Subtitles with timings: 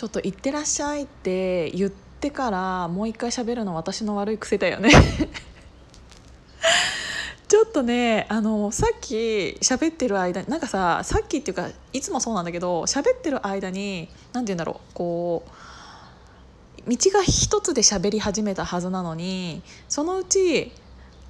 [0.00, 4.88] ちょっと「行ってらっしゃい」って言ってからもう一回喋るの私の悪い癖だよね。
[7.46, 15.50] ちょっとねあのさっき喋ってる間なんかささっきっていうかいつもそうなんだけど喋ってる間に何て言うんだろうこう
[16.90, 20.72] 道が一つで喋り始めたはずなのにそのうち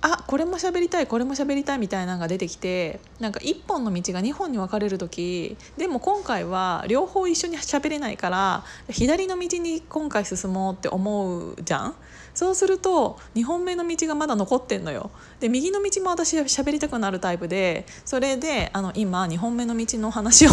[0.03, 11.94] あこれも喋りたいこれも喋りたいみたいなのが出てきてなんか1本の道が2本に分かれる時でも今回は両方一緒に喋れないから左の道に今回進もうって思うじゃん？
[12.32, 15.11] そうすると2本目の道がまだ残ってんのよ。
[15.41, 20.50] で右の道も私は喋りたくなるタイプでそれであの今2本目の道の話を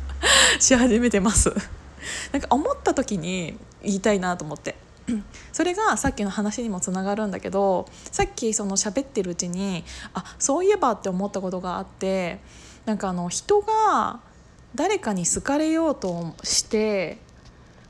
[0.58, 1.52] し始めてます。
[2.32, 4.76] なんか思った時に言いたいなと思って。
[5.52, 12.38] それがさっきの話にもつながるんだけどさっきその喋ってるうちにあそういえばって思ったことがあって
[12.86, 14.20] なんかあの人が
[14.74, 17.18] 誰かに好かれようとして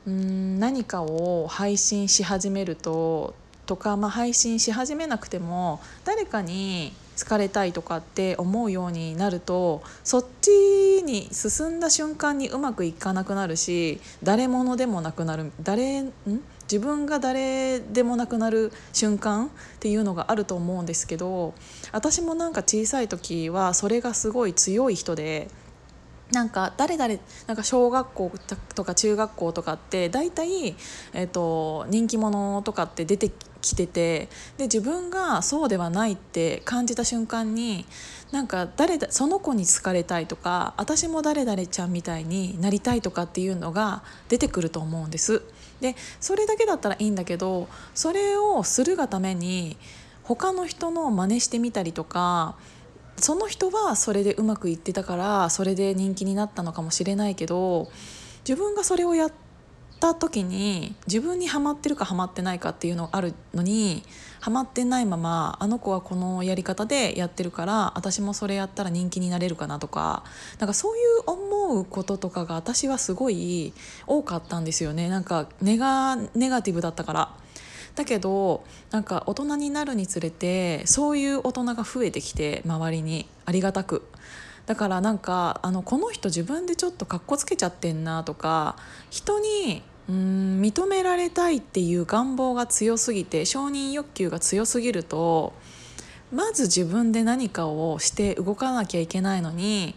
[0.07, 10.49] うん何かを配信し始めるととか、まあ、配信し始めなくても誰かに疲れたいとかって思うようになるとそっち
[11.03, 16.13] に進んだ瞬間にうまくいかなくなるし誰者でもなくなる誰ん？
[16.63, 21.53] 自分が誰でもなくなる瞬間っていうのがあると思うんですけど
[21.91, 25.49] 私もなんか小さい時はそれがすごい強い人で。
[26.31, 27.15] なんか誰々
[27.47, 28.31] なんか小学校
[28.75, 30.75] とか中学校とかって大体、
[31.13, 37.85] えーと、人気者とかって出てきててで自分がそうではないって感じた瞬間に
[38.31, 45.43] なんか誰だその子に好かれたいとか私も誰々ちゃんみたいになりたいとかっていうのが出てくると思うんです。
[45.81, 49.77] でそれだけだったらいいんだけどそれをするがために
[50.23, 52.55] 他の人の真似してみたりとか
[53.21, 57.89] その人はそれでうまくいってたからそれで人気になったのかもしれないけど
[58.47, 59.31] 自分がそれをやっ
[59.99, 64.03] た時に自分にはまってるかはまってないかっていうのがあるのに
[64.39, 70.23] ハマってないままあの子はこのやり方でやってるから私もそれやったら人気になれるかなとか
[70.57, 73.73] なんかそういう思うこととかが私はすごい
[74.07, 77.40] 多かったんですよねなんかネガネガティブだったから。
[77.95, 84.03] だけどなんか大人になるにつれてそういう大人が増えてきて周りにありがたく。
[84.65, 88.77] だからなんかあのこの人自分でちょっとかっこつけちゃってんなとか
[89.09, 95.53] 人にうん認められたいっていう願望が強すぎて承認欲求が強すぎると
[96.31, 99.95] まず自分で何かをして動かなきゃいけないのに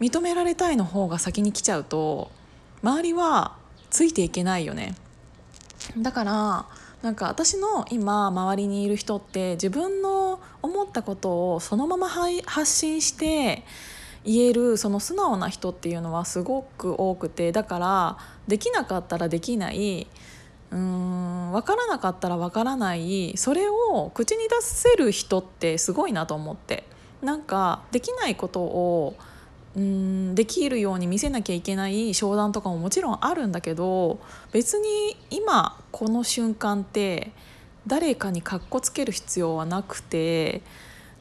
[0.00, 2.30] 認められたいの方が先に来ちゃうと
[2.82, 3.56] 周りは
[3.90, 4.94] ついていけないよね
[5.98, 6.66] だから
[7.02, 13.64] なんか私の今周りにいる人って自分の思ったことをそのまま発信して
[14.24, 20.06] 言えるその素直な人っていうのはすごく多くてだからできなかったらできない
[20.70, 26.84] うーん分からなかったら分からないそれを口に出せる人ってすごいなと思って
[27.20, 29.16] なんかできないことを
[29.74, 34.20] うんできるように見せなきゃいけない商談とかももちろんあるんだけど
[34.52, 37.32] 別に今この瞬間って
[37.86, 40.62] 誰かにかっこつける必要はなくて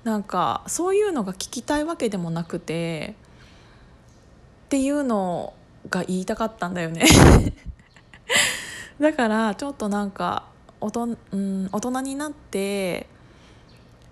[0.03, 3.15] なんかそういうのが聞きたいわけでもなくて
[4.65, 5.53] っていうの
[5.89, 7.05] が言いたかったんだよね。
[8.99, 10.43] だからちょっとなんか
[10.79, 13.07] おと、うん、大人になって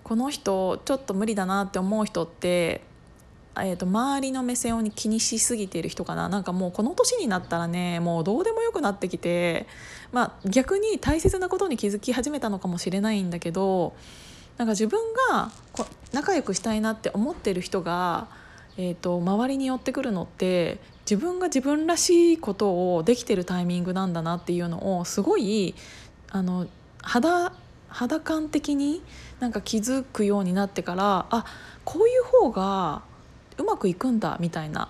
[0.03, 2.81] この人ちょっと無理だなって思う人って、
[3.63, 6.29] えー、と周りの目線を気にしすぎている人かな。
[6.29, 9.67] なんかもうこの年になったらねもうどうでもよくなってきて、
[10.11, 13.93] まあ、逆に大切なことに気づき始めたのかもしれないんだけど
[14.57, 14.99] なんか自分
[15.31, 18.27] がこ仲良くしたいなって思ってる人が、
[18.77, 25.75] えーと、周りに寄ってくるのって自分が自分らしいことをできてるタイミングなんだなっていうのをすごい
[26.29, 26.67] あの
[27.01, 27.53] 肌
[27.87, 29.01] 肌感的に
[29.39, 31.45] なんか気づくようになってからあ
[31.85, 33.01] こういう方が
[33.59, 34.89] うまくいくんだみたいな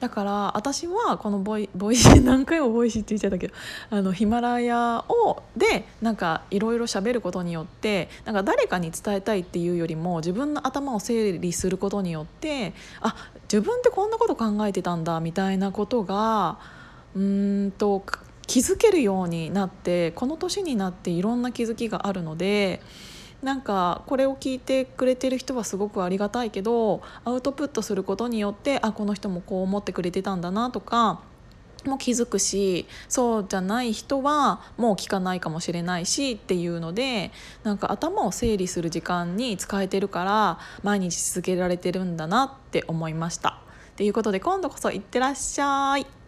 [0.00, 3.54] だから私はこのボイ Voicy 何回も Voicy って言っちゃったけど
[3.90, 13.14] あのヒマラヤをでなんかいろいろ喋ることによってなんか誰かに伝えたいっていうよりも自分の頭を整理することによってあ
[13.44, 16.58] 自分ってこんなこと考えてたんだみたいなことが
[17.16, 18.02] うんと
[18.46, 22.82] 気づけるようになってこの年になっていろんな気づきがあるので。
[23.44, 31.20] なんかこれを聞いてくれてる人はすごくありがたいけどアウトプットすることによってあこの人もこう思ってくれてたんだなとか
[31.84, 37.32] も気づくしそうじゃない人はもう聞かないかもしれないしっていうので
[37.62, 43.60] なんか頭を整理する時間に使えてるから毎日続けられてるんだなって思いました。
[43.96, 46.23] ということで今度こそいってらっしゃい。